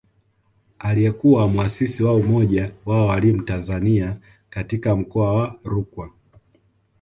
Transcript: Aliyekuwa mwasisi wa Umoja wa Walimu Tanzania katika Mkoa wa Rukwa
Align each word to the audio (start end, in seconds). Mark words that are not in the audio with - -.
Aliyekuwa 0.79 1.47
mwasisi 1.47 2.03
wa 2.03 2.13
Umoja 2.15 2.71
wa 2.85 3.05
Walimu 3.05 3.43
Tanzania 3.43 4.17
katika 4.49 4.95
Mkoa 4.95 5.33
wa 5.33 5.59
Rukwa 5.63 6.09